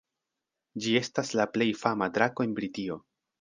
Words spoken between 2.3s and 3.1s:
en Britio.